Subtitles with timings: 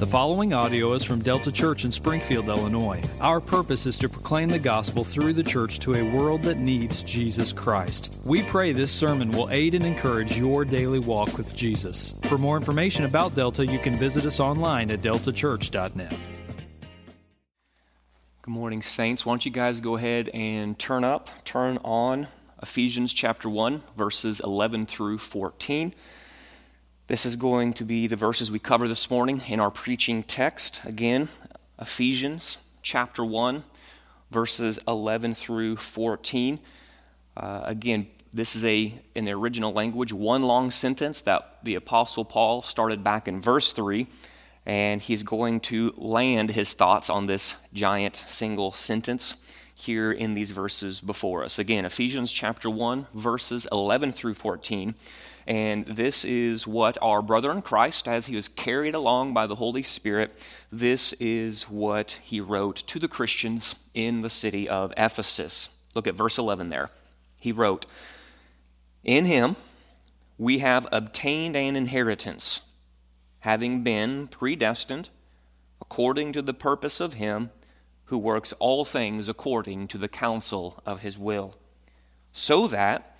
[0.00, 3.02] The following audio is from Delta Church in Springfield, Illinois.
[3.20, 7.02] Our purpose is to proclaim the gospel through the church to a world that needs
[7.02, 8.18] Jesus Christ.
[8.24, 12.14] We pray this sermon will aid and encourage your daily walk with Jesus.
[12.22, 16.18] For more information about Delta, you can visit us online at deltachurch.net.
[18.40, 19.26] Good morning, Saints.
[19.26, 22.26] Why don't you guys go ahead and turn up, turn on
[22.62, 25.94] Ephesians chapter 1, verses 11 through 14.
[27.10, 30.80] This is going to be the verses we cover this morning in our preaching text.
[30.84, 31.28] Again,
[31.80, 33.64] Ephesians chapter 1,
[34.30, 36.60] verses 11 through 14.
[37.36, 42.24] Uh, again, this is a, in the original language, one long sentence that the Apostle
[42.24, 44.06] Paul started back in verse 3,
[44.64, 49.34] and he's going to land his thoughts on this giant single sentence
[49.74, 51.58] here in these verses before us.
[51.58, 54.94] Again, Ephesians chapter 1, verses 11 through 14.
[55.46, 59.56] And this is what our brother in Christ, as he was carried along by the
[59.56, 60.32] Holy Spirit,
[60.70, 65.68] this is what he wrote to the Christians in the city of Ephesus.
[65.94, 66.90] Look at verse 11 there.
[67.38, 67.86] He wrote,
[69.02, 69.56] In him
[70.38, 72.60] we have obtained an inheritance,
[73.40, 75.08] having been predestined
[75.80, 77.50] according to the purpose of him
[78.04, 81.56] who works all things according to the counsel of his will,
[82.32, 83.19] so that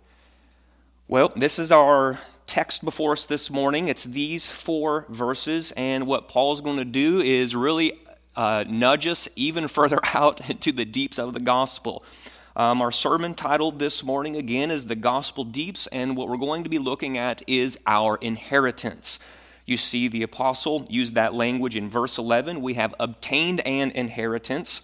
[1.11, 3.89] Well, this is our text before us this morning.
[3.89, 7.99] It's these four verses, and what Paul's going to do is really
[8.33, 12.05] uh, nudge us even further out into the deeps of the gospel.
[12.55, 16.63] Um, our sermon titled this morning again is The Gospel Deeps, and what we're going
[16.63, 19.19] to be looking at is our inheritance.
[19.65, 22.61] You see, the apostle used that language in verse 11.
[22.61, 24.81] We have obtained an inheritance.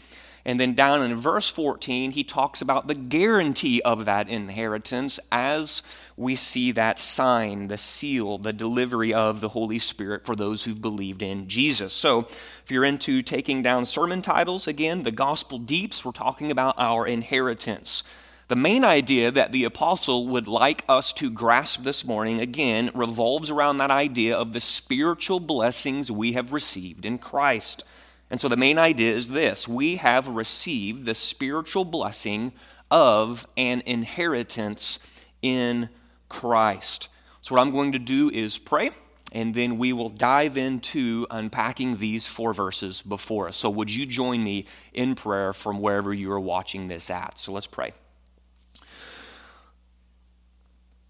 [0.47, 5.83] And then down in verse 14, he talks about the guarantee of that inheritance as
[6.15, 10.81] we see that sign, the seal, the delivery of the Holy Spirit for those who've
[10.81, 11.91] believed in Jesus.
[11.91, 12.29] So,
[12.63, 17.05] if you're into taking down sermon titles, again, the Gospel Deeps, we're talking about our
[17.05, 18.03] inheritance.
[18.47, 23.49] The main idea that the apostle would like us to grasp this morning, again, revolves
[23.49, 27.83] around that idea of the spiritual blessings we have received in Christ.
[28.29, 32.51] And so the main idea is this we have received the spiritual blessing
[32.91, 34.99] of an inheritance
[35.41, 35.89] in
[36.29, 37.09] Christ.
[37.41, 38.91] So, what I'm going to do is pray,
[39.31, 43.55] and then we will dive into unpacking these four verses before us.
[43.55, 47.37] So, would you join me in prayer from wherever you are watching this at?
[47.37, 47.93] So, let's pray.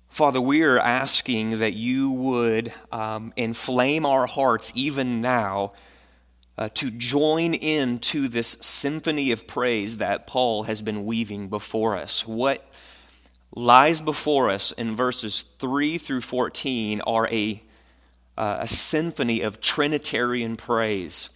[0.09, 5.73] Father, we are asking that you would um, inflame our hearts even now
[6.57, 11.95] uh, to join in to this symphony of praise that Paul has been weaving before
[11.95, 12.25] us.
[12.25, 12.67] What
[13.55, 17.61] lies before us in verses 3 through 14 are a,
[18.37, 21.29] uh, a symphony of Trinitarian praise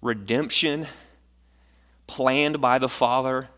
[0.00, 0.86] redemption
[2.06, 3.48] planned by the Father,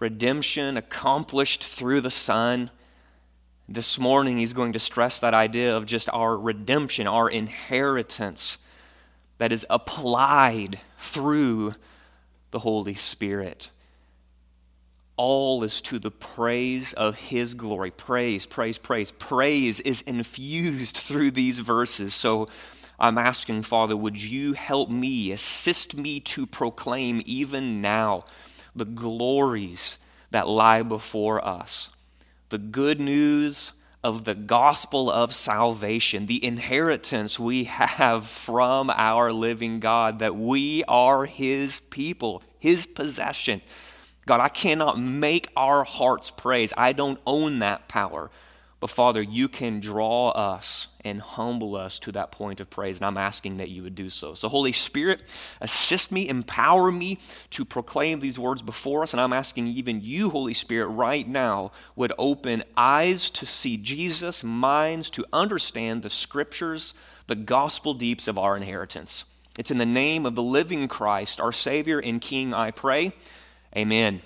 [0.00, 2.70] redemption accomplished through the Son.
[3.68, 8.58] This morning, he's going to stress that idea of just our redemption, our inheritance
[9.38, 11.74] that is applied through
[12.50, 13.70] the Holy Spirit.
[15.16, 17.90] All is to the praise of His glory.
[17.90, 19.10] Praise, praise, praise.
[19.12, 22.14] Praise is infused through these verses.
[22.14, 22.48] So
[22.98, 28.24] I'm asking, Father, would you help me, assist me to proclaim even now
[28.74, 29.98] the glories
[30.30, 31.90] that lie before us,
[32.48, 33.72] the good news
[34.04, 40.84] of the gospel of salvation, the inheritance we have from our living God, that we
[40.86, 43.62] are His people, His possession.
[44.26, 46.72] God, I cannot make our hearts praise.
[46.76, 48.30] I don't own that power.
[48.84, 53.06] But Father, you can draw us and humble us to that point of praise, and
[53.06, 54.34] I'm asking that you would do so.
[54.34, 55.22] So, Holy Spirit,
[55.62, 57.18] assist me, empower me
[57.52, 61.72] to proclaim these words before us, and I'm asking even you, Holy Spirit, right now
[61.96, 66.92] would open eyes to see Jesus, minds to understand the scriptures,
[67.26, 69.24] the gospel deeps of our inheritance.
[69.58, 73.14] It's in the name of the living Christ, our Savior and King, I pray.
[73.74, 74.20] Amen.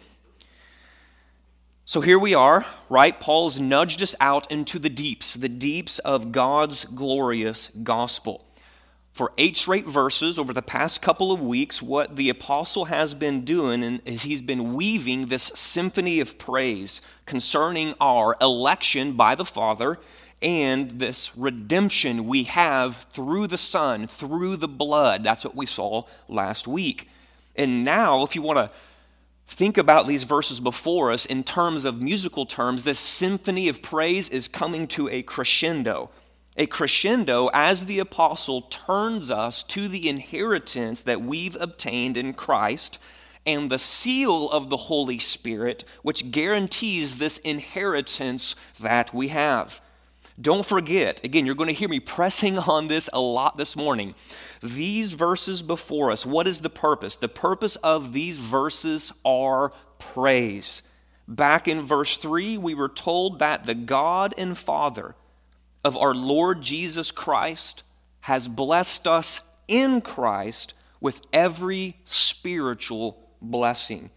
[1.89, 3.19] So here we are, right?
[3.19, 8.45] Paul's nudged us out into the deeps, the deeps of God's glorious gospel.
[9.15, 13.43] for eight straight verses over the past couple of weeks, what the apostle has been
[13.43, 19.99] doing is he's been weaving this symphony of praise concerning our election by the Father
[20.43, 25.25] and this redemption we have through the Son, through the blood.
[25.25, 27.09] That's what we saw last week.
[27.57, 28.77] And now, if you want to
[29.49, 34.29] think about these verses before us in terms of musical terms, this symphony of praise
[34.29, 36.11] is coming to a crescendo
[36.59, 42.99] a crescendo as the apostle turns us to the inheritance that we've obtained in Christ
[43.47, 49.81] and the seal of the Holy Spirit, which guarantees this inheritance that we have.
[50.41, 54.15] Don't forget, again, you're going to hear me pressing on this a lot this morning.
[54.63, 57.17] These verses before us, what is the purpose?
[57.17, 60.83] The purpose of these verses are praise.
[61.27, 65.15] Back in verse 3, we were told that the God and Father,
[65.85, 67.83] of our Lord Jesus Christ
[68.21, 74.11] has blessed us in Christ with every spiritual blessing.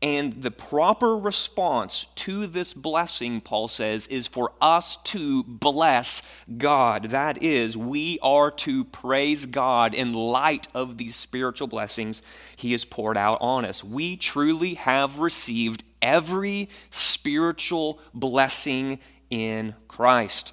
[0.00, 6.22] And the proper response to this blessing, Paul says, is for us to bless
[6.56, 7.10] God.
[7.10, 12.22] That is, we are to praise God in light of these spiritual blessings
[12.54, 13.82] He has poured out on us.
[13.82, 20.52] We truly have received every spiritual blessing in Christ.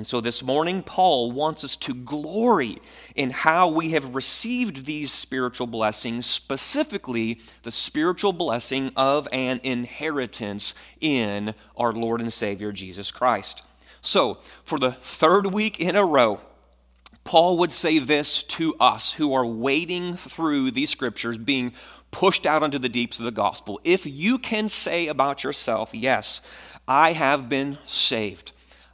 [0.00, 2.78] And so this morning, Paul wants us to glory
[3.14, 10.74] in how we have received these spiritual blessings, specifically the spiritual blessing of an inheritance
[11.02, 13.60] in our Lord and Savior Jesus Christ.
[14.00, 16.40] So, for the third week in a row,
[17.22, 21.74] Paul would say this to us who are wading through these scriptures, being
[22.10, 23.78] pushed out into the deeps of the gospel.
[23.84, 26.40] If you can say about yourself, Yes,
[26.88, 28.52] I have been saved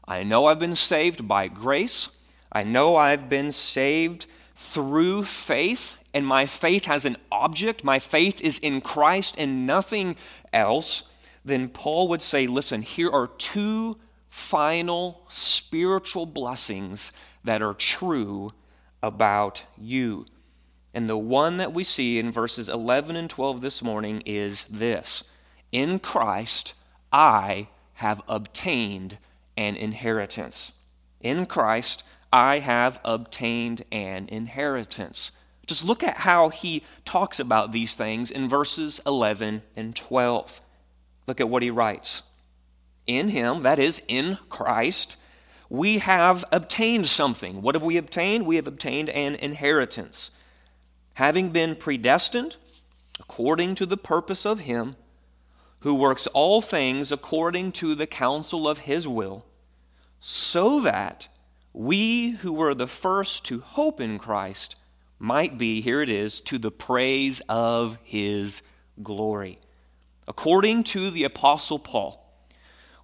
[0.08, 2.08] I know I've been saved by grace.
[2.52, 7.84] I know I've been saved through faith, and my faith has an object.
[7.84, 10.16] My faith is in Christ and nothing
[10.52, 11.02] else.
[11.44, 13.98] Then Paul would say, listen, here are two
[14.30, 17.12] final spiritual blessings
[17.44, 18.52] that are true
[19.02, 20.26] about you.
[20.94, 25.24] And the one that we see in verses 11 and 12 this morning is this
[25.72, 26.74] In Christ,
[27.12, 29.18] I have obtained
[29.56, 30.72] an inheritance.
[31.20, 35.30] In Christ, I have obtained an inheritance.
[35.66, 40.60] Just look at how he talks about these things in verses 11 and 12.
[41.26, 42.22] Look at what he writes.
[43.06, 45.16] In him, that is, in Christ,
[45.68, 47.62] we have obtained something.
[47.62, 48.46] What have we obtained?
[48.46, 50.30] We have obtained an inheritance.
[51.14, 52.56] Having been predestined
[53.18, 54.96] according to the purpose of him
[55.80, 59.44] who works all things according to the counsel of his will,
[60.20, 61.28] so that
[61.72, 64.76] we who were the first to hope in Christ
[65.18, 68.62] might be, here it is, to the praise of his
[69.02, 69.58] glory.
[70.28, 72.22] According to the Apostle Paul,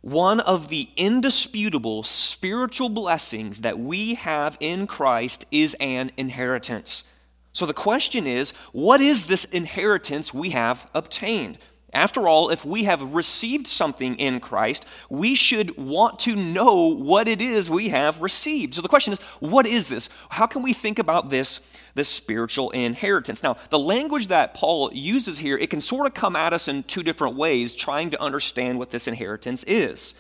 [0.01, 7.05] one of the indisputable spiritual blessings that we have in Christ is an inheritance.
[7.53, 11.59] So the question is, what is this inheritance we have obtained?
[11.93, 17.29] After all, if we have received something in Christ, we should want to know what
[17.29, 18.75] it is we have received.
[18.75, 20.09] So the question is, what is this?
[20.31, 21.61] How can we think about this,
[21.95, 23.43] this spiritual inheritance?
[23.43, 26.83] Now, the language that Paul uses here, it can sort of come at us in
[26.85, 30.15] two different ways, trying to understand what this inheritance is.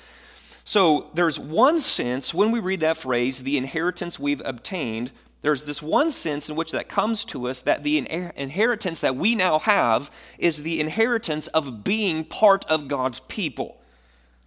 [0.65, 5.11] So there's one sense when we read that phrase, the inheritance we've obtained,
[5.43, 9.35] there's this one sense in which that comes to us that the inheritance that we
[9.35, 13.77] now have is the inheritance of being part of God's people.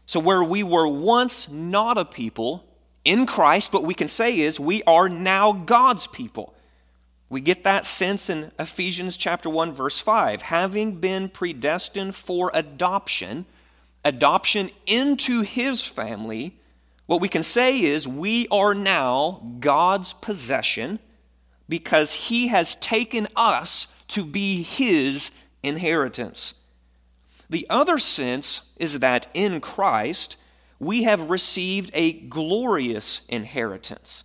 [0.06, 2.66] So, where we were once not a people
[3.04, 6.54] in Christ, what we can say is we are now God's people.
[7.28, 13.46] We get that sense in Ephesians chapter 1 verse 5, having been predestined for adoption,
[14.06, 16.58] adoption into his family
[17.06, 21.00] what we can say is we are now God's possession
[21.70, 25.32] because He has taken us to be His
[25.64, 26.54] inheritance.
[27.50, 30.38] The other sense is that in Christ,
[30.80, 34.24] we have received a glorious inheritance.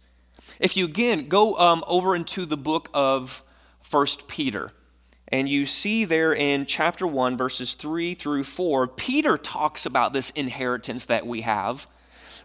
[0.58, 3.42] If you again go um, over into the book of
[3.82, 4.72] First Peter,
[5.28, 10.30] and you see there in chapter 1, verses 3 through 4, Peter talks about this
[10.30, 11.86] inheritance that we have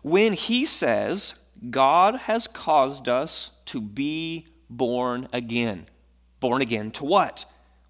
[0.05, 1.33] when he says,
[1.71, 5.87] God has caused us to be born again.
[6.39, 7.45] Born again to what?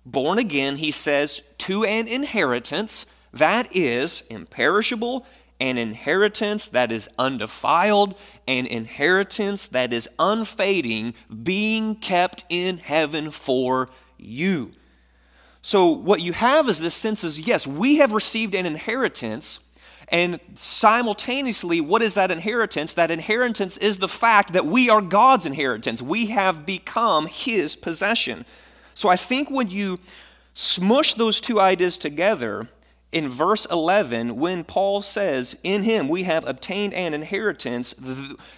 [0.05, 5.25] Born again, he says, to an inheritance that is imperishable,
[5.59, 8.15] an inheritance that is undefiled,
[8.47, 14.71] an inheritance that is unfading, being kept in heaven for you.
[15.61, 19.59] So, what you have is this sense is yes, we have received an inheritance.
[20.09, 22.93] And simultaneously, what is that inheritance?
[22.93, 26.01] That inheritance is the fact that we are God's inheritance.
[26.01, 28.45] We have become His possession.
[28.93, 29.99] So I think when you
[30.53, 32.69] smush those two ideas together,
[33.11, 37.93] in verse 11, when Paul says, In him we have obtained an inheritance,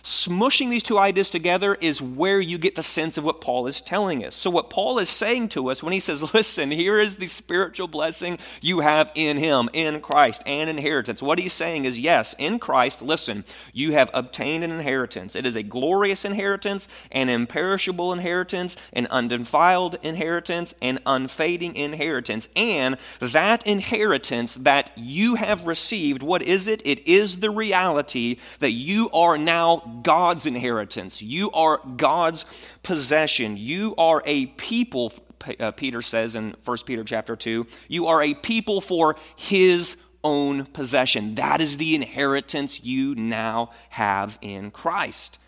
[0.04, 3.82] smushing these two ideas together is where you get the sense of what Paul is
[3.82, 4.36] telling us.
[4.36, 7.88] So, what Paul is saying to us when he says, Listen, here is the spiritual
[7.88, 11.22] blessing you have in him, in Christ, an inheritance.
[11.22, 15.36] What he's saying is, Yes, in Christ, listen, you have obtained an inheritance.
[15.36, 22.50] It is a glorious inheritance, an imperishable inheritance, an undefiled inheritance, an unfading inheritance.
[22.56, 26.82] And that inheritance that you have received, what is it?
[26.86, 31.22] It is the reality that you are now God's inheritance.
[31.22, 32.46] You are God's
[32.84, 33.58] possession.
[33.58, 35.14] You are a people,
[35.60, 37.66] uh, Peter says in 1 Peter chapter 2.
[37.88, 41.36] You are a people for his own possession.
[41.36, 45.40] That is the inheritance you now have in Christ.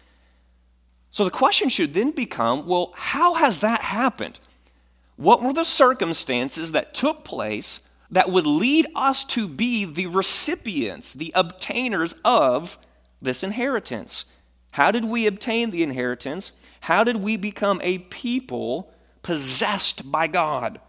[1.11, 4.39] So the question should then become well, how has that happened?
[5.17, 11.13] What were the circumstances that took place that would lead us to be the recipients,
[11.13, 12.77] the obtainers of
[13.21, 14.25] this inheritance.
[14.71, 16.51] How did we obtain the inheritance?
[16.81, 20.79] How did we become a people possessed by God?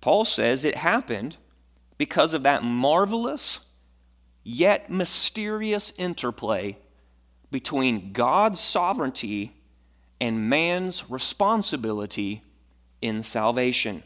[0.00, 1.36] Paul says it happened
[1.96, 3.60] because of that marvelous
[4.44, 6.76] yet mysterious interplay
[7.50, 9.54] between God's sovereignty
[10.20, 12.42] and man's responsibility
[13.00, 14.02] in salvation.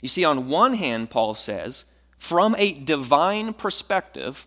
[0.00, 1.84] You see, on one hand, Paul says,
[2.18, 4.46] from a divine perspective,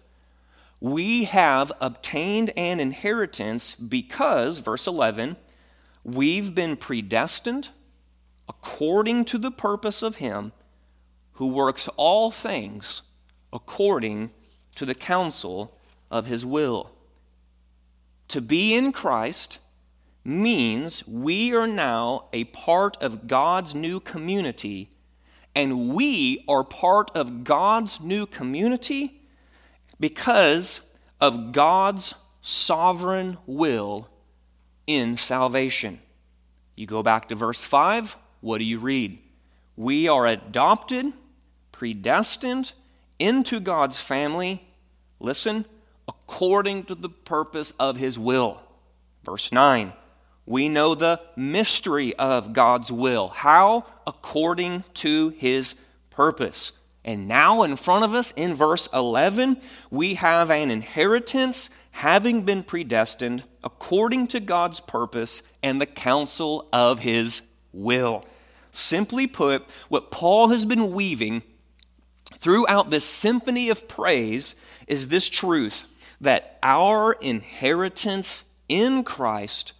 [0.79, 5.35] we have obtained an inheritance because, verse 11,
[6.03, 7.69] we've been predestined
[8.47, 10.51] according to the purpose of Him
[11.33, 13.01] who works all things
[13.51, 14.31] according
[14.75, 15.77] to the counsel
[16.09, 16.91] of His will.
[18.29, 19.59] To be in Christ
[20.23, 24.89] means we are now a part of God's new community
[25.59, 29.21] and we are part of God's new community
[29.99, 30.79] because
[31.19, 34.07] of God's sovereign will
[34.87, 35.99] in salvation.
[36.77, 39.19] You go back to verse 5, what do you read?
[39.75, 41.11] We are adopted,
[41.73, 42.71] predestined
[43.19, 44.65] into God's family,
[45.19, 45.65] listen,
[46.07, 48.61] according to the purpose of his will.
[49.25, 49.91] Verse 9,
[50.49, 53.27] we know the mystery of God's will.
[53.27, 53.85] How?
[54.07, 55.75] According to his
[56.09, 56.71] purpose.
[57.05, 62.63] And now, in front of us, in verse 11, we have an inheritance having been
[62.63, 68.25] predestined according to God's purpose and the counsel of his will.
[68.71, 71.43] Simply put, what Paul has been weaving
[72.39, 74.55] throughout this symphony of praise
[74.87, 75.85] is this truth
[76.19, 79.73] that our inheritance in Christ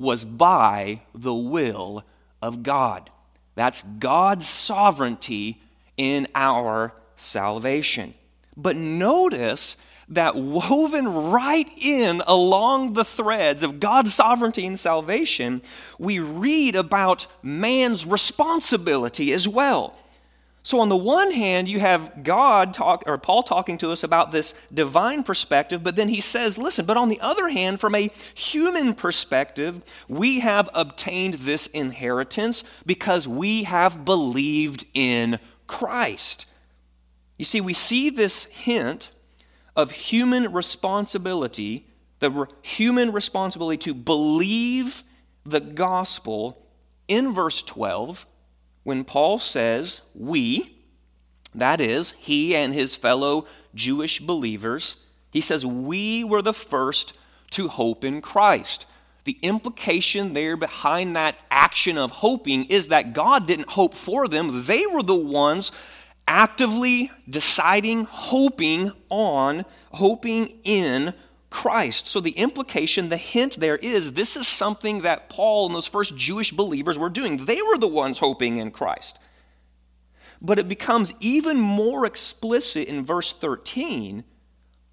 [0.00, 2.02] was by the will
[2.40, 3.10] of God.
[3.54, 5.60] That's God's sovereignty
[5.96, 8.14] in our salvation.
[8.56, 9.76] But notice
[10.08, 15.60] that woven right in along the threads of God's sovereignty and salvation,
[15.98, 19.94] we read about man's responsibility as well.
[20.62, 24.30] So, on the one hand, you have God talk, or Paul talking to us about
[24.30, 28.10] this divine perspective, but then he says, listen, but on the other hand, from a
[28.34, 36.44] human perspective, we have obtained this inheritance because we have believed in Christ.
[37.38, 39.10] You see, we see this hint
[39.74, 41.86] of human responsibility,
[42.18, 45.04] the human responsibility to believe
[45.46, 46.66] the gospel
[47.08, 48.26] in verse 12
[48.82, 50.76] when Paul says, we,
[51.54, 54.96] that is, he and his fellow Jewish believers,
[55.30, 57.12] he says, we were the first
[57.50, 58.86] to hope in Christ.
[59.24, 64.64] The implication there behind that action of hoping is that God didn't hope for them,
[64.66, 65.72] they were the ones
[66.26, 71.12] actively deciding, hoping on, hoping in
[71.50, 72.06] Christ.
[72.06, 76.16] So the implication, the hint there is this is something that Paul and those first
[76.16, 77.38] Jewish believers were doing.
[77.38, 79.18] They were the ones hoping in Christ.
[80.40, 84.24] But it becomes even more explicit in verse 13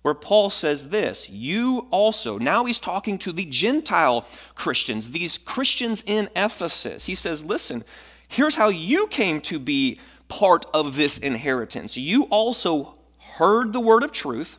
[0.08, 6.02] where Paul says this You also, now he's talking to the Gentile Christians, these Christians
[6.08, 7.06] in Ephesus.
[7.06, 7.84] He says, Listen,
[8.28, 11.98] here's how you came to be part of this inheritance.
[11.98, 14.58] You also heard the word of truth,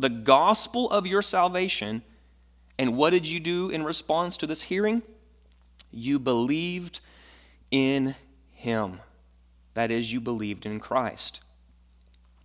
[0.00, 2.02] the gospel of your salvation,
[2.78, 5.02] and what did you do in response to this hearing?
[5.92, 7.00] You believed
[7.70, 8.14] in
[8.52, 9.00] him.
[9.74, 11.40] That is, you believed in Christ.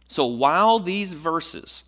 [0.08, 1.86] So while these verses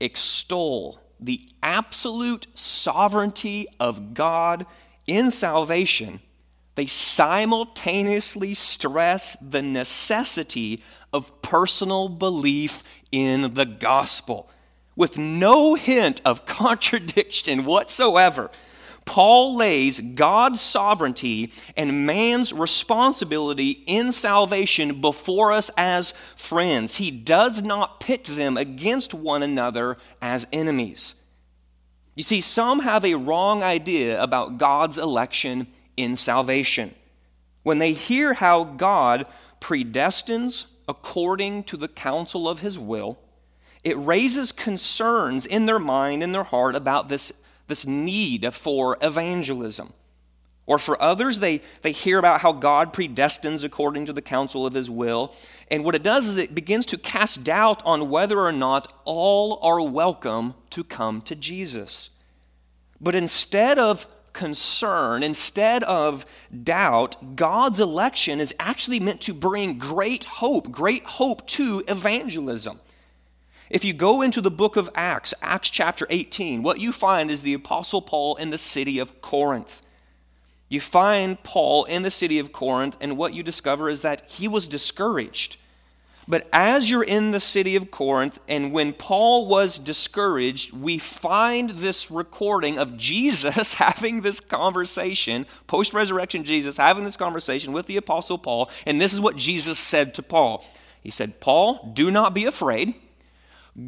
[0.00, 4.66] extol the absolute sovereignty of God
[5.06, 6.20] in salvation,
[6.74, 10.82] they simultaneously stress the necessity
[11.12, 12.82] of personal belief
[13.12, 14.50] in the gospel
[15.00, 18.50] with no hint of contradiction whatsoever.
[19.06, 26.96] Paul lays God's sovereignty and man's responsibility in salvation before us as friends.
[26.96, 31.14] He does not pit them against one another as enemies.
[32.14, 35.66] You see, some have a wrong idea about God's election
[35.96, 36.94] in salvation.
[37.62, 39.26] When they hear how God
[39.62, 43.18] predestines according to the counsel of his will,
[43.82, 47.32] it raises concerns in their mind and their heart about this,
[47.68, 49.92] this need for evangelism.
[50.66, 54.74] Or for others, they, they hear about how God predestines according to the counsel of
[54.74, 55.34] his will.
[55.68, 59.58] And what it does is it begins to cast doubt on whether or not all
[59.62, 62.10] are welcome to come to Jesus.
[63.00, 66.24] But instead of concern, instead of
[66.62, 72.78] doubt, God's election is actually meant to bring great hope, great hope to evangelism.
[73.70, 77.42] If you go into the book of Acts, Acts chapter 18, what you find is
[77.42, 79.80] the Apostle Paul in the city of Corinth.
[80.68, 84.48] You find Paul in the city of Corinth, and what you discover is that he
[84.48, 85.56] was discouraged.
[86.26, 91.70] But as you're in the city of Corinth, and when Paul was discouraged, we find
[91.70, 97.96] this recording of Jesus having this conversation, post resurrection Jesus having this conversation with the
[97.96, 98.68] Apostle Paul.
[98.84, 100.64] And this is what Jesus said to Paul
[101.00, 102.94] He said, Paul, do not be afraid.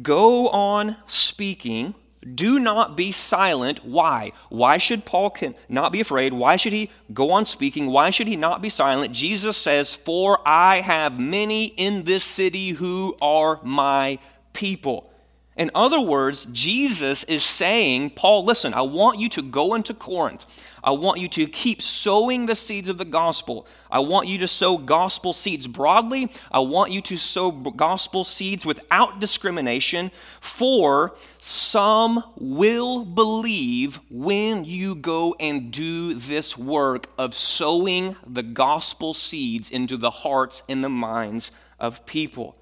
[0.01, 1.95] Go on speaking
[2.35, 3.83] do not be silent.
[3.83, 4.31] Why?
[4.49, 5.35] Why should Paul
[5.67, 6.33] not be afraid?
[6.33, 7.87] Why should he go on speaking?
[7.87, 9.13] Why should he not be silent?
[9.13, 14.19] Jesus says, For I have many in this city who are my
[14.53, 15.11] people.
[15.55, 20.45] In other words, Jesus is saying, Paul, listen, I want you to go into Corinth.
[20.83, 23.65] I want you to keep sowing the seeds of the gospel.
[23.89, 26.31] I want you to sow gospel seeds broadly.
[26.51, 34.95] I want you to sow gospel seeds without discrimination, for some will believe when you
[34.95, 40.89] go and do this work of sowing the gospel seeds into the hearts and the
[40.89, 42.57] minds of people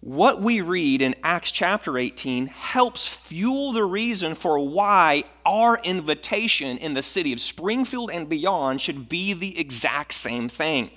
[0.00, 6.78] what we read in Acts chapter 18 helps fuel the reason for why our invitation
[6.78, 10.90] in the city of Springfield and beyond should be the exact same thing.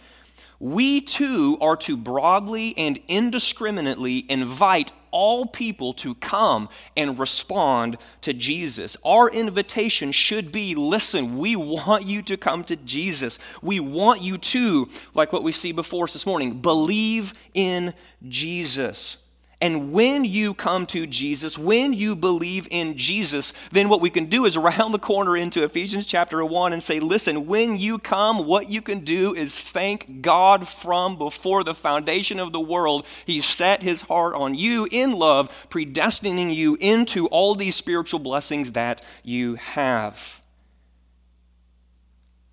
[0.63, 8.31] We too are to broadly and indiscriminately invite all people to come and respond to
[8.31, 8.95] Jesus.
[9.03, 13.39] Our invitation should be listen, we want you to come to Jesus.
[13.61, 17.93] We want you to, like what we see before us this morning, believe in
[18.29, 19.17] Jesus.
[19.63, 24.25] And when you come to Jesus, when you believe in Jesus, then what we can
[24.25, 28.45] do is round the corner into Ephesians chapter 1 and say, listen, when you come,
[28.45, 33.05] what you can do is thank God from before the foundation of the world.
[33.25, 38.71] He set his heart on you in love, predestining you into all these spiritual blessings
[38.71, 40.41] that you have.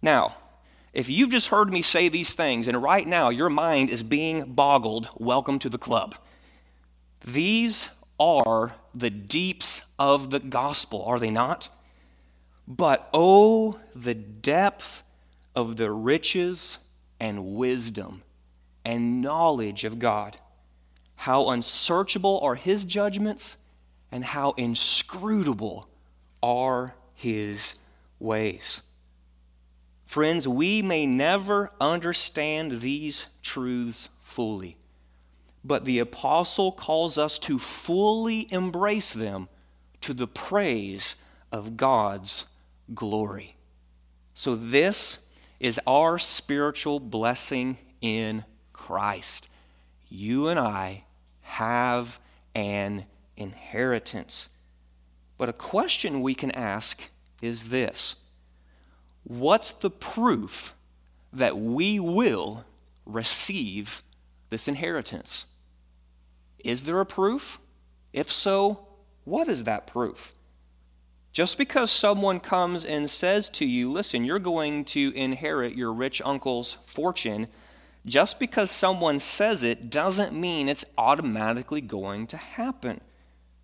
[0.01, 0.37] Now,
[0.93, 4.53] if you've just heard me say these things and right now your mind is being
[4.53, 6.15] boggled, welcome to the club.
[7.25, 11.69] These are the deeps of the gospel, are they not?
[12.67, 15.03] But oh, the depth
[15.55, 16.79] of the riches
[17.19, 18.23] and wisdom
[18.85, 20.39] and knowledge of God.
[21.17, 23.57] How unsearchable are his judgments
[24.11, 25.89] and how inscrutable
[26.43, 27.75] are his
[28.19, 28.81] ways.
[30.07, 34.77] Friends, we may never understand these truths fully
[35.65, 39.49] but the apostle calls us to fully embrace them
[40.01, 41.17] to the praise
[41.53, 42.47] of God's
[42.95, 43.55] glory.
[44.35, 45.19] So, this
[45.59, 49.49] is our spiritual blessing in Christ.
[50.09, 51.05] You and I
[51.43, 52.19] have
[52.55, 53.05] an
[53.37, 54.49] inheritance.
[55.37, 57.03] But a question we can ask
[57.43, 58.17] is this
[59.25, 60.75] What's the proof
[61.33, 62.65] that we will
[63.05, 64.03] receive
[64.49, 65.45] this inheritance?
[66.65, 67.59] Is there a proof?
[68.13, 68.87] If so,
[69.25, 70.33] what is that proof?
[71.33, 76.21] Just because someone comes and says to you, listen, you're going to inherit your rich
[76.25, 77.47] uncle's fortune,
[78.07, 83.01] Just because someone says it doesn't mean it's automatically going to happen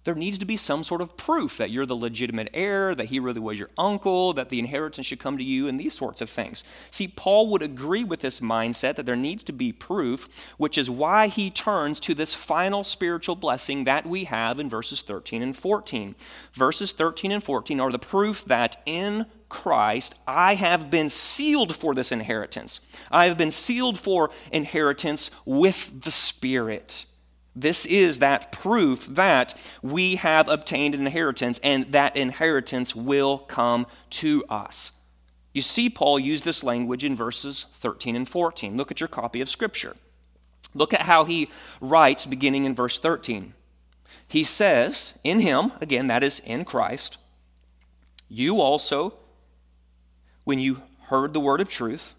[0.07, 3.19] there needs to be some sort of proof that you're the legitimate heir, that he
[3.19, 6.31] really was your uncle, that the inheritance should come to you, and these sorts of
[6.31, 6.65] things.
[6.91, 10.89] See, Paul would agree with this mindset that there needs to be proof, which is
[10.89, 15.57] why he turns to this final spiritual blessing that we have in verses 13 and
[15.57, 16.15] 14.
[16.55, 21.95] Verses 13 and 14 are the proof that in Christ, I have been sealed for
[21.95, 22.81] this inheritance.
[23.11, 27.07] I have been sealed for inheritance with the Spirit.
[27.57, 33.87] This is that proof that we have obtained an inheritance and that inheritance will come
[34.11, 34.93] to us.
[35.55, 38.77] You see, Paul used this language in verses 13 and 14.
[38.77, 39.95] Look at your copy of Scripture.
[40.75, 41.49] Look at how he
[41.81, 43.55] writes beginning in verse 13.
[44.29, 47.17] He says, In him, again, that is in Christ,
[48.29, 49.15] you also,
[50.45, 52.15] when you heard the word of truth,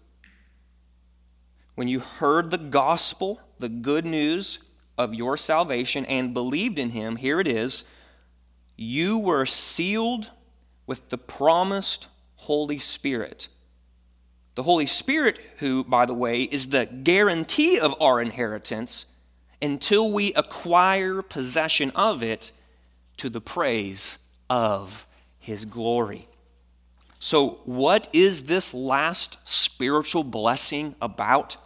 [1.76, 4.58] when you heard the gospel, the good news
[4.98, 7.84] of your salvation and believed in him, here it is,
[8.76, 10.30] you were sealed
[10.86, 13.48] with the promised Holy Spirit.
[14.56, 19.06] The Holy Spirit, who, by the way, is the guarantee of our inheritance
[19.62, 22.50] until we acquire possession of it
[23.18, 24.18] to the praise
[24.50, 25.06] of
[25.38, 26.26] his glory.
[27.20, 31.56] So, what is this last spiritual blessing about?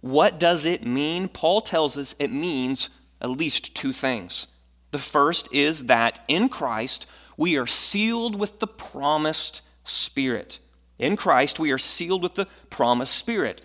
[0.00, 1.28] What does it mean?
[1.28, 4.46] Paul tells us it means at least two things.
[4.90, 7.06] The first is that in Christ
[7.36, 10.58] we are sealed with the promised Spirit.
[10.98, 13.62] In Christ we are sealed with the promised Spirit.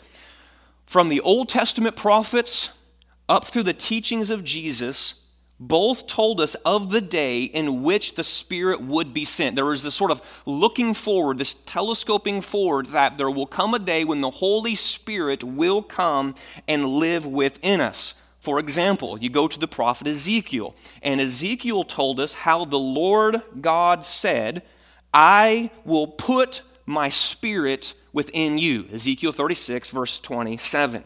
[0.85, 2.69] From the Old Testament prophets
[3.29, 5.22] up through the teachings of Jesus,
[5.67, 9.55] both told us of the day in which the Spirit would be sent.
[9.55, 13.79] There is this sort of looking forward, this telescoping forward, that there will come a
[13.79, 16.35] day when the Holy Spirit will come
[16.67, 18.13] and live within us.
[18.39, 23.41] For example, you go to the prophet Ezekiel, and Ezekiel told us how the Lord
[23.61, 24.63] God said,
[25.13, 28.85] I will put my spirit within you.
[28.91, 31.05] Ezekiel 36, verse 27.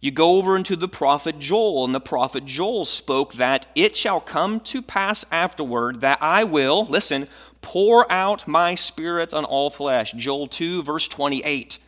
[0.00, 4.20] You go over into the prophet Joel, and the prophet Joel spoke that it shall
[4.20, 7.26] come to pass afterward that I will, listen,
[7.62, 10.12] pour out my spirit on all flesh.
[10.12, 11.78] Joel 2, verse 28.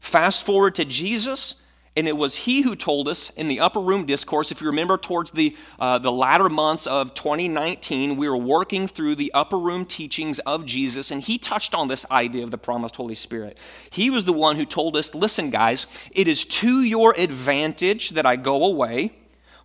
[0.00, 1.56] Fast forward to Jesus.
[1.96, 4.50] And it was he who told us in the upper room discourse.
[4.50, 9.14] If you remember, towards the, uh, the latter months of 2019, we were working through
[9.14, 12.96] the upper room teachings of Jesus, and he touched on this idea of the promised
[12.96, 13.58] Holy Spirit.
[13.90, 18.26] He was the one who told us listen, guys, it is to your advantage that
[18.26, 19.12] I go away.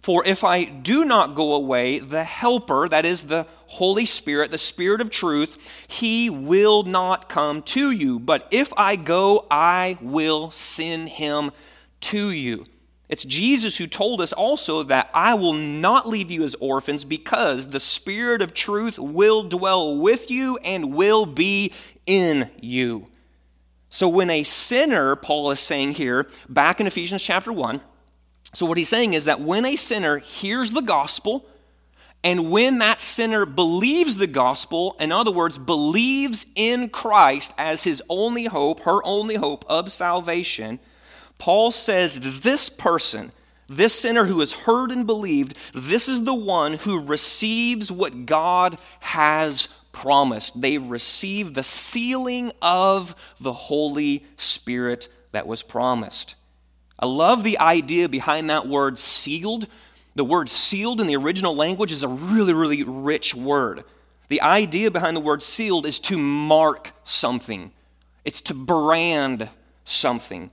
[0.01, 4.57] For if I do not go away, the Helper, that is the Holy Spirit, the
[4.57, 8.17] Spirit of truth, he will not come to you.
[8.17, 11.51] But if I go, I will send him
[12.01, 12.65] to you.
[13.09, 17.67] It's Jesus who told us also that I will not leave you as orphans because
[17.67, 21.73] the Spirit of truth will dwell with you and will be
[22.05, 23.07] in you.
[23.89, 27.81] So when a sinner, Paul is saying here, back in Ephesians chapter 1,
[28.53, 31.47] so what he's saying is that when a sinner hears the gospel,
[32.23, 38.03] and when that sinner believes the gospel, in other words, believes in Christ as his
[38.09, 40.79] only hope, her only hope of salvation,
[41.39, 43.31] Paul says this person,
[43.67, 48.77] this sinner who has heard and believed, this is the one who receives what God
[48.99, 50.59] has promised.
[50.59, 56.35] They receive the sealing of the Holy Spirit that was promised.
[56.99, 59.67] I love the idea behind that word sealed.
[60.15, 63.85] The word sealed in the original language is a really, really rich word.
[64.27, 67.71] The idea behind the word sealed is to mark something,
[68.25, 69.49] it's to brand
[69.85, 70.51] something.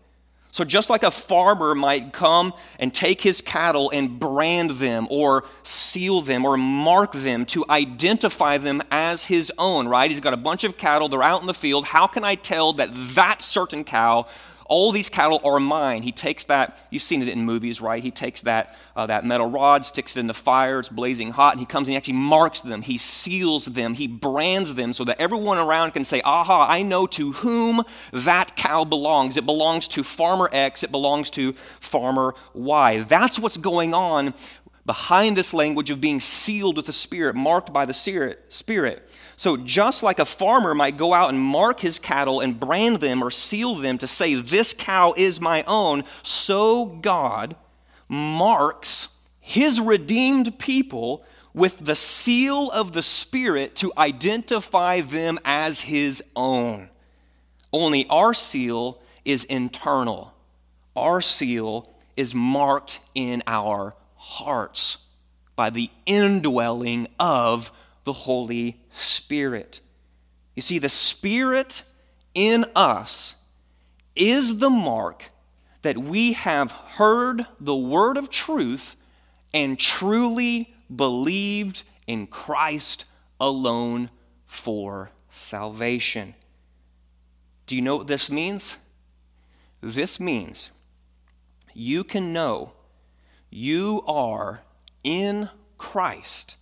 [0.56, 5.44] So, just like a farmer might come and take his cattle and brand them or
[5.64, 10.10] seal them or mark them to identify them as his own, right?
[10.10, 11.84] He's got a bunch of cattle, they're out in the field.
[11.84, 14.28] How can I tell that that certain cow
[14.68, 16.02] all these cattle are mine.
[16.02, 18.02] He takes that, you've seen it in movies, right?
[18.02, 21.52] He takes that, uh, that metal rod, sticks it in the fire, it's blazing hot,
[21.52, 22.82] and he comes and he actually marks them.
[22.82, 23.94] He seals them.
[23.94, 28.56] He brands them so that everyone around can say, aha, I know to whom that
[28.56, 29.36] cow belongs.
[29.36, 33.00] It belongs to farmer X, it belongs to farmer Y.
[33.02, 34.34] That's what's going on
[34.84, 39.08] behind this language of being sealed with the Spirit, marked by the Spirit.
[39.38, 43.22] So, just like a farmer might go out and mark his cattle and brand them
[43.22, 47.54] or seal them to say, This cow is my own, so God
[48.08, 56.22] marks his redeemed people with the seal of the Spirit to identify them as his
[56.34, 56.88] own.
[57.72, 60.32] Only our seal is internal,
[60.94, 64.96] our seal is marked in our hearts
[65.56, 67.70] by the indwelling of
[68.04, 69.80] the Holy Spirit.
[70.54, 71.82] You see, the Spirit
[72.34, 73.34] in us
[74.14, 75.24] is the mark
[75.82, 78.96] that we have heard the word of truth
[79.52, 83.04] and truly believed in Christ
[83.40, 84.10] alone
[84.46, 86.34] for salvation.
[87.66, 88.76] Do you know what this means?
[89.80, 90.70] This means
[91.74, 92.72] you can know
[93.50, 94.62] you are
[95.04, 96.56] in Christ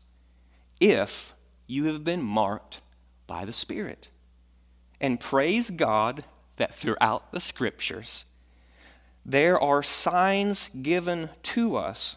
[0.80, 1.34] if
[1.66, 2.80] you have been marked
[3.26, 4.08] by the Spirit.
[5.00, 6.24] And praise God
[6.56, 8.24] that throughout the scriptures,
[9.26, 12.16] there are signs given to us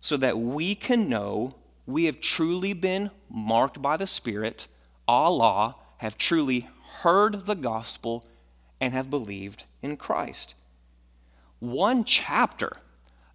[0.00, 1.54] so that we can know
[1.86, 4.66] we have truly been marked by the Spirit,
[5.06, 6.68] Allah, have truly
[7.00, 8.26] heard the gospel,
[8.80, 10.54] and have believed in Christ.
[11.60, 12.76] One chapter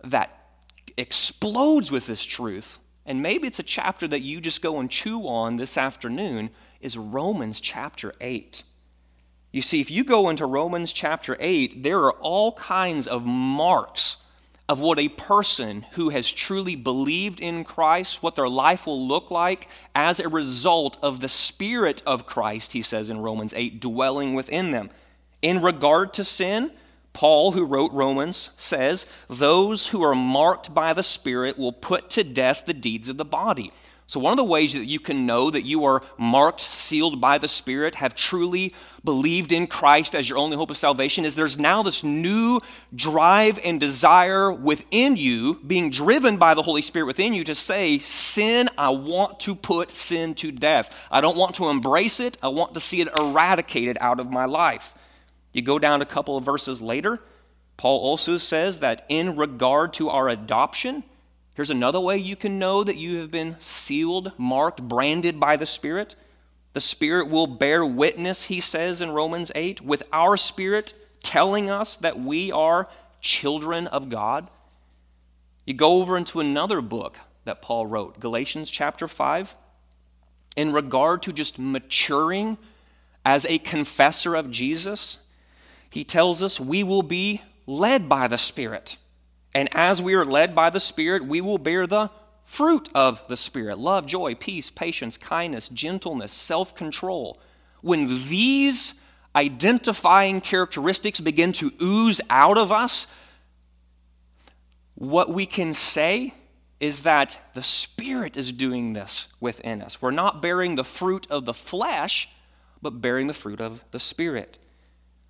[0.04, 0.50] that
[0.98, 5.28] explodes with this truth, and maybe it's a chapter that you just go and chew
[5.28, 8.64] on this afternoon, is Romans chapter 8.
[9.52, 14.18] You see, if you go into Romans chapter 8, there are all kinds of marks
[14.70, 19.32] of what a person who has truly believed in Christ, what their life will look
[19.32, 24.34] like as a result of the Spirit of Christ, he says in Romans 8, dwelling
[24.34, 24.90] within them.
[25.42, 26.72] In regard to sin,
[27.18, 32.24] Paul, who wrote Romans, says, Those who are marked by the Spirit will put to
[32.24, 33.72] death the deeds of the body.
[34.06, 37.40] So, one of the ways that you can know that you are marked, sealed by
[37.40, 41.58] the Spirit, have truly believed in Christ as your only hope of salvation, is there's
[41.58, 42.60] now this new
[42.94, 47.98] drive and desire within you, being driven by the Holy Spirit within you, to say,
[47.98, 50.96] Sin, I want to put sin to death.
[51.10, 54.46] I don't want to embrace it, I want to see it eradicated out of my
[54.46, 54.94] life.
[55.54, 57.20] You go down a couple of verses later,
[57.78, 61.04] Paul also says that in regard to our adoption,
[61.58, 65.66] Here's another way you can know that you have been sealed, marked, branded by the
[65.66, 66.16] Spirit.
[66.74, 71.96] The Spirit will bear witness, he says in Romans 8, with our spirit telling us
[71.96, 72.88] that we are
[73.22, 74.52] children of God.
[75.66, 79.56] You go over into another book that Paul wrote, Galatians chapter 5,
[80.56, 82.60] in regard to just maturing
[83.26, 85.18] as a confessor of Jesus.
[85.98, 88.98] He tells us we will be led by the Spirit.
[89.56, 92.12] And as we are led by the Spirit, we will bear the
[92.44, 97.42] fruit of the Spirit love, joy, peace, patience, kindness, gentleness, self control.
[97.82, 98.94] When these
[99.36, 103.08] identifying characteristics begin to ooze out of us,
[104.94, 106.36] what we can say
[106.80, 110.00] is that the Spirit is doing this within us.
[110.00, 112.30] We're not bearing the fruit of the flesh,
[112.84, 114.60] but bearing the fruit of the Spirit.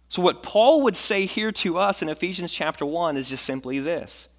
[0.10, 3.80] So, what Paul would say here to us in Ephesians chapter 1 is just simply
[3.80, 4.30] this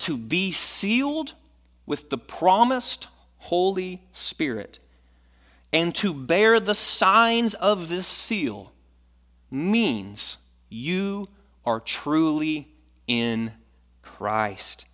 [0.00, 1.34] to be sealed
[1.86, 4.78] with the promised Holy Spirit
[5.72, 8.72] and to bear the signs of this seal
[9.50, 11.28] means you
[11.64, 12.68] are truly
[13.06, 13.52] in
[14.02, 14.86] Christ.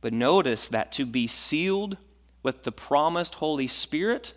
[0.00, 1.96] But notice that to be sealed
[2.42, 4.32] with the promised Holy Spirit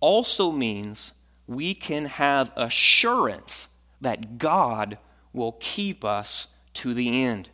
[0.00, 1.12] also means
[1.46, 3.68] we can have assurance
[4.00, 4.98] that God
[5.32, 7.48] will keep us to the end.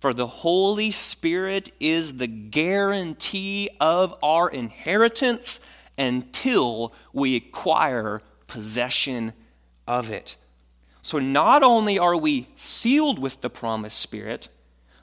[0.00, 5.60] For the Holy Spirit is the guarantee of our inheritance
[5.96, 9.32] until we acquire possession
[9.86, 10.36] of it.
[11.02, 14.48] So not only are we sealed with the promised Spirit,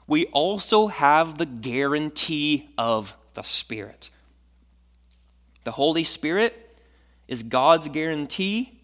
[0.06, 4.10] we also have the guarantee of the Spirit.
[5.64, 6.78] The Holy Spirit
[7.28, 8.79] is God's guarantee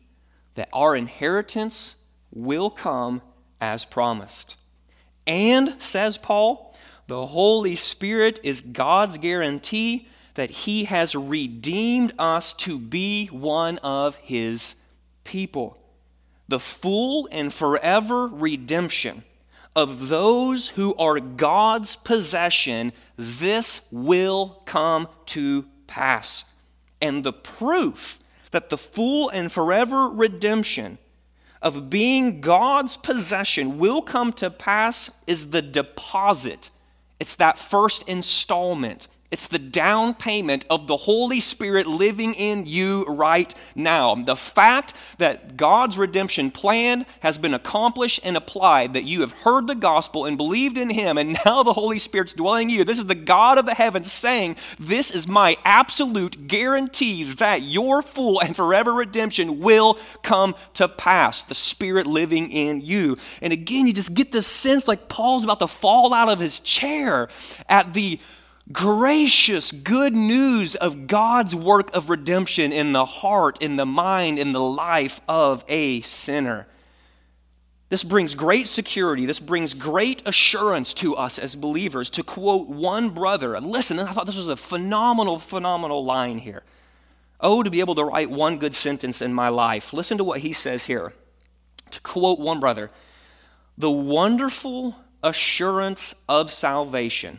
[0.56, 1.94] that our inheritance
[2.32, 3.22] will come
[3.60, 4.56] as promised.
[5.26, 6.74] And, says Paul,
[7.06, 14.16] the Holy Spirit is God's guarantee that He has redeemed us to be one of
[14.16, 14.74] His
[15.24, 15.78] people.
[16.48, 19.24] The full and forever redemption
[19.74, 26.44] of those who are God's possession, this will come to pass.
[27.00, 28.18] And the proof
[28.56, 30.96] that the full and forever redemption
[31.60, 36.70] of being God's possession will come to pass is the deposit.
[37.20, 43.04] It's that first installment It's the down payment of the Holy Spirit living in you
[43.06, 44.14] right now.
[44.14, 49.66] The fact that God's redemption plan has been accomplished and applied, that you have heard
[49.66, 52.84] the gospel and believed in Him, and now the Holy Spirit's dwelling in you.
[52.84, 58.02] This is the God of the heavens saying, This is my absolute guarantee that your
[58.02, 61.42] full and forever redemption will come to pass.
[61.42, 63.16] The Spirit living in you.
[63.42, 66.60] And again, you just get this sense like Paul's about to fall out of his
[66.60, 67.28] chair
[67.68, 68.20] at the
[68.72, 74.50] gracious good news of God's work of redemption in the heart, in the mind, in
[74.50, 76.66] the life of a sinner.
[77.88, 79.26] This brings great security.
[79.26, 82.10] This brings great assurance to us as believers.
[82.10, 86.64] To quote one brother, and listen, I thought this was a phenomenal, phenomenal line here.
[87.40, 89.92] Oh, to be able to write one good sentence in my life.
[89.92, 91.12] Listen to what he says here.
[91.92, 92.90] To quote one brother,
[93.78, 97.38] the wonderful assurance of salvation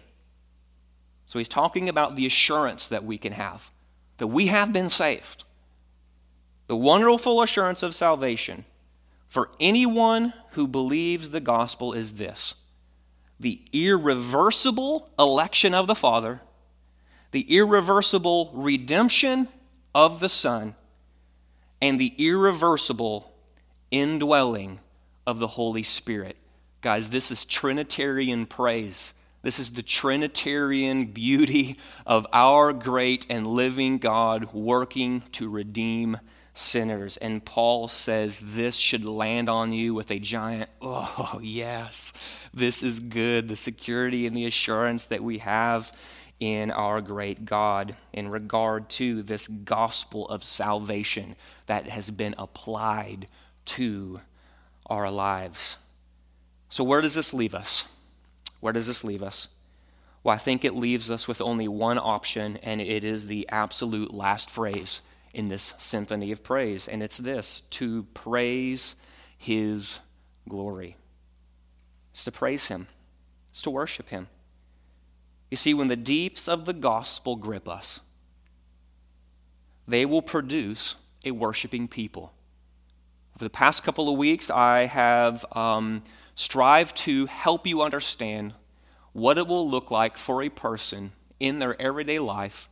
[1.27, 3.69] so he's talking about the assurance that we can have
[4.17, 5.43] that we have been saved.
[6.67, 8.65] The wonderful assurance of salvation
[9.27, 12.55] for anyone who believes the gospel is this
[13.39, 16.41] the irreversible election of the Father,
[17.31, 19.49] the irreversible redemption
[19.93, 20.75] of the Son,
[21.81, 23.31] and the irreversible
[23.91, 24.79] indwelling
[25.27, 26.37] of the Holy Spirit.
[26.81, 29.13] Guys, this is Trinitarian praise.
[29.47, 36.17] This is the Trinitarian beauty of our great and living God working to redeem
[36.53, 37.15] sinners.
[37.15, 42.11] And Paul says this should land on you with a giant, oh, yes,
[42.53, 43.47] this is good.
[43.47, 45.93] The security and the assurance that we have
[46.41, 53.27] in our great God in regard to this gospel of salvation that has been applied
[53.63, 54.19] to
[54.87, 55.77] our lives.
[56.67, 57.85] So, where does this leave us?
[58.67, 59.47] Where does this leave us?
[60.25, 64.13] Well, I think it leaves us with only one option, and it is the absolute
[64.13, 64.99] last phrase
[65.33, 68.97] in this symphony of praise, and it's this to praise
[69.37, 69.99] his
[70.49, 70.97] glory.
[72.13, 72.87] It's to praise him,
[73.51, 74.27] it's to worship him.
[75.49, 78.01] You see, when the deeps of the gospel grip us,
[79.87, 82.33] they will produce a worshiping people.
[83.37, 86.03] Over the past couple of weeks, I have um,
[86.37, 88.53] strive to help you understand
[89.11, 92.69] what it will look like for a person in their everyday life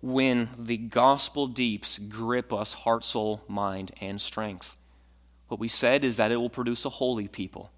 [0.00, 4.76] when the gospel deeps grip us heart, soul, mind, and strength.
[5.48, 7.72] What we said is that it will produce a holy people.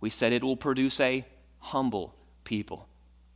[0.00, 1.26] We said it will produce a
[1.58, 2.14] humble
[2.44, 2.86] people.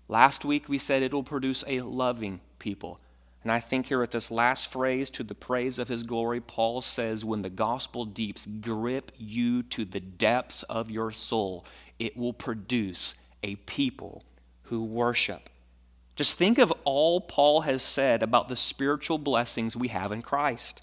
[0.06, 3.00] Last week we said it will produce a loving people.
[3.42, 6.80] And I think here at this last phrase, to the praise of his glory, Paul
[6.80, 11.66] says, when the gospel deeps grip you to the depths of your soul,
[11.98, 14.22] it will produce a people
[14.64, 15.50] who worship.
[16.14, 20.82] Just think of all Paul has said about the spiritual blessings we have in Christ.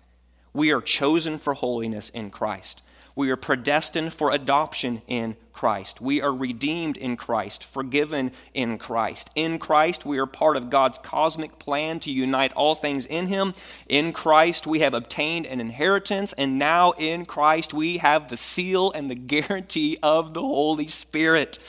[0.53, 2.81] We are chosen for holiness in Christ.
[3.19, 5.99] We are predestined for adoption in Christ.
[5.99, 9.29] We are redeemed in Christ, forgiven in Christ.
[9.35, 13.55] In Christ, we are part of God's cosmic plan to unite all things in Him.
[13.89, 18.89] In Christ, we have obtained an inheritance, and now in Christ, we have the seal
[18.93, 21.59] and the guarantee of the Holy Spirit.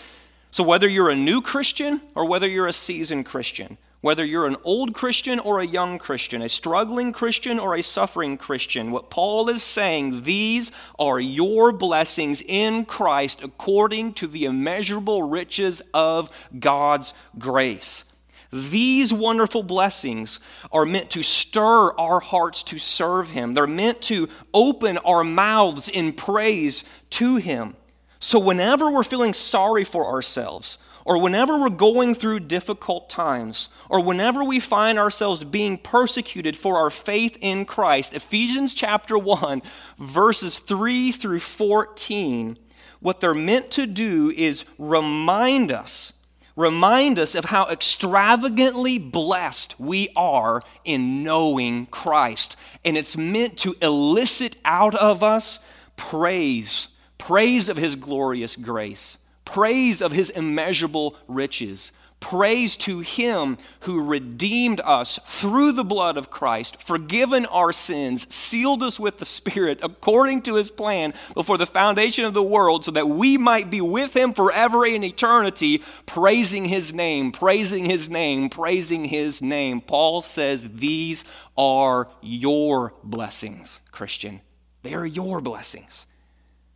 [0.52, 4.56] So, whether you're a new Christian or whether you're a seasoned Christian, whether you're an
[4.64, 9.48] old Christian or a young Christian, a struggling Christian or a suffering Christian, what Paul
[9.48, 17.12] is saying, these are your blessings in Christ according to the immeasurable riches of God's
[17.38, 18.04] grace.
[18.52, 20.40] These wonderful blessings
[20.72, 23.54] are meant to stir our hearts to serve Him.
[23.54, 27.76] They're meant to open our mouths in praise to Him.
[28.18, 30.78] So, whenever we're feeling sorry for ourselves,
[31.10, 36.76] or whenever we're going through difficult times, or whenever we find ourselves being persecuted for
[36.76, 39.60] our faith in Christ, Ephesians chapter 1,
[39.98, 42.56] verses 3 through 14,
[43.00, 46.12] what they're meant to do is remind us,
[46.54, 52.54] remind us of how extravagantly blessed we are in knowing Christ.
[52.84, 55.58] And it's meant to elicit out of us
[55.96, 56.86] praise,
[57.18, 64.80] praise of his glorious grace praise of his immeasurable riches, praise to him who redeemed
[64.84, 70.42] us through the blood of Christ, forgiven our sins, sealed us with the Spirit according
[70.42, 74.14] to his plan before the foundation of the world, so that we might be with
[74.14, 79.80] him forever in eternity, praising his name, praising his name, praising his name.
[79.80, 81.24] Paul says these
[81.56, 84.42] are your blessings, Christian.
[84.82, 86.06] They are your blessings.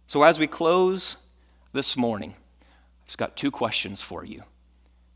[0.06, 1.18] So as we close
[1.72, 2.34] this morning,
[3.06, 4.42] Just got two questions for you.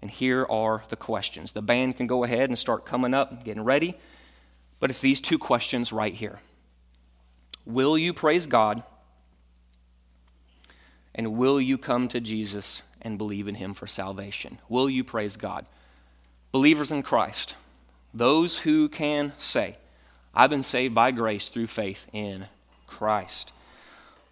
[0.01, 1.53] And here are the questions.
[1.53, 3.97] The band can go ahead and start coming up, getting ready.
[4.81, 6.39] But it's these two questions right here
[7.65, 8.83] Will you praise God?
[11.15, 14.61] And will you come to Jesus and believe in him for salvation?
[14.69, 15.67] Will you praise God?
[16.53, 17.57] Believers in Christ,
[18.15, 19.77] those who can say,
[20.33, 22.47] I've been saved by grace through faith in
[22.87, 23.53] Christ.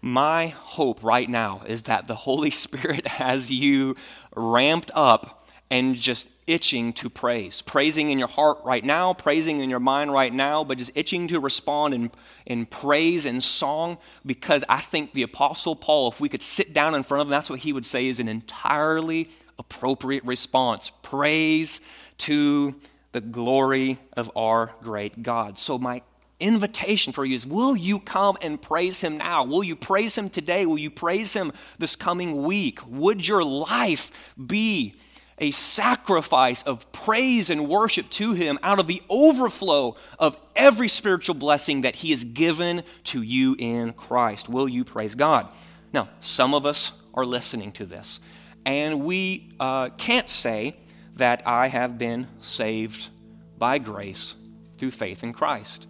[0.01, 3.95] My hope right now is that the Holy Spirit has you
[4.35, 7.61] ramped up and just itching to praise.
[7.61, 11.27] Praising in your heart right now, praising in your mind right now, but just itching
[11.27, 12.11] to respond in,
[12.45, 16.95] in praise and song because I think the Apostle Paul, if we could sit down
[16.95, 19.29] in front of him, that's what he would say is an entirely
[19.59, 20.91] appropriate response.
[21.01, 21.81] Praise
[22.19, 22.73] to
[23.11, 25.57] the glory of our great God.
[25.59, 26.01] So, my
[26.39, 29.43] invitation for you is will you come and praise him now?
[29.43, 30.65] Will you praise him today?
[30.65, 32.79] Will you praise him this coming week?
[32.87, 34.11] Would your life
[34.45, 34.95] be
[35.39, 41.35] a sacrifice of praise and worship to him out of the overflow of every spiritual
[41.35, 44.49] blessing that he has given to you in Christ?
[44.49, 45.47] Will you praise God?
[45.93, 48.19] Now, some of us are listening to this,
[48.65, 50.75] and we uh, can't say
[51.15, 53.09] that I have been saved
[53.57, 54.35] by grace
[54.77, 55.87] through faith in Christ.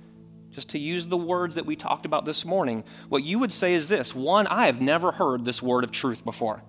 [0.58, 3.76] Just to use the words that we talked about this morning, what you would say
[3.76, 6.64] is this one, I have never heard this word of truth before.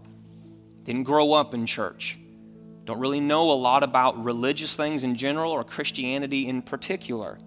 [0.84, 2.18] Didn't grow up in church.
[2.84, 7.38] Don't really know a lot about religious things in general or Christianity in particular.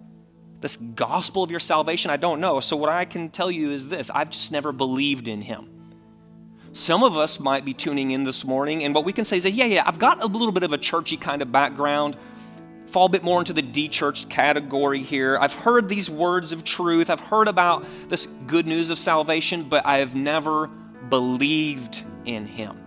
[0.60, 2.58] This gospel of your salvation, I don't know.
[2.58, 5.68] So, what I can tell you is this I've just never believed in him.
[6.72, 9.44] Some of us might be tuning in this morning, and what we can say is,
[9.44, 12.16] that, yeah, yeah, I've got a little bit of a churchy kind of background,
[12.92, 15.38] fall a bit more into the de church category here.
[15.40, 19.86] I've heard these words of truth, I've heard about this good news of salvation, but
[19.86, 20.68] I have never
[21.08, 22.78] believed in Him,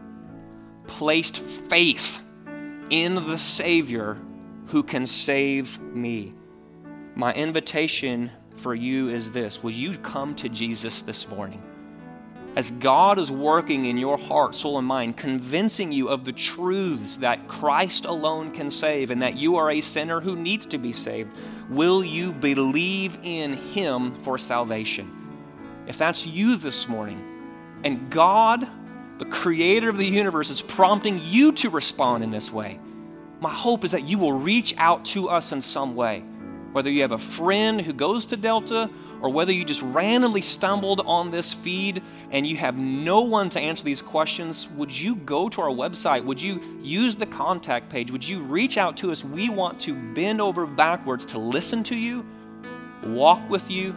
[0.88, 2.20] placed faith
[2.90, 4.18] in the Savior
[4.68, 6.34] who can save me.
[7.16, 11.62] My invitation for you is this Will you come to Jesus this morning?
[12.56, 17.18] As God is working in your heart, soul, and mind, convincing you of the truths
[17.18, 20.94] that Christ alone can save and that you are a sinner who needs to be
[20.94, 21.32] saved,
[21.70, 25.12] will you believe in Him for salvation?
[25.86, 27.22] If that's you this morning,
[27.84, 28.68] and God,
[29.18, 32.80] the creator of the universe, is prompting you to respond in this way,
[33.42, 36.24] my hope is that you will reach out to us in some way.
[36.76, 38.90] Whether you have a friend who goes to Delta
[39.22, 43.62] or whether you just randomly stumbled on this feed and you have no one to
[43.62, 46.26] answer these questions, would you go to our website?
[46.26, 48.12] Would you use the contact page?
[48.12, 49.24] Would you reach out to us?
[49.24, 52.26] We want to bend over backwards to listen to you,
[53.06, 53.96] walk with you,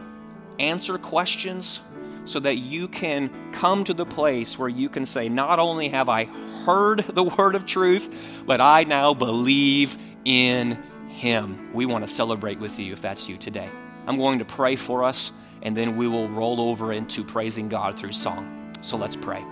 [0.57, 1.81] answer questions,
[2.23, 6.07] so that you can come to the place where you can say, Not only have
[6.07, 6.29] I
[6.63, 10.81] heard the word of truth, but I now believe in
[11.19, 11.69] him.
[11.73, 13.69] We want to celebrate with you if that's you today.
[14.07, 17.99] I'm going to pray for us, and then we will roll over into praising God
[17.99, 18.73] through song.
[18.81, 19.43] So let's pray.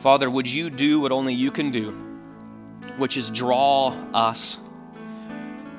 [0.00, 1.92] Father, would you do what only you can do,
[2.98, 4.58] which is draw us?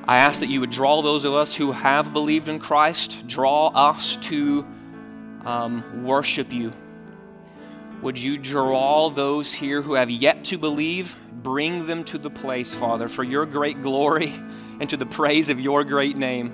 [0.08, 3.68] I ask that you would draw those of us who have believed in Christ, draw
[3.68, 4.66] us to
[5.46, 6.74] um, worship you.
[8.02, 12.74] Would you draw those here who have yet to believe, bring them to the place,
[12.74, 14.34] Father, for your great glory
[14.80, 16.54] and to the praise of your great name?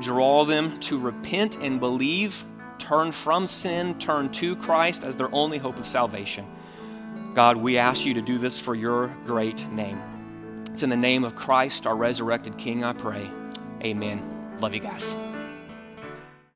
[0.00, 2.44] draw them to repent and believe,
[2.78, 6.46] turn from sin, turn to Christ as their only hope of salvation.
[7.34, 10.00] God, we ask you to do this for your great name.
[10.72, 13.30] It's in the name of Christ, our resurrected King, I pray.
[13.82, 14.56] Amen.
[14.60, 15.14] Love you guys.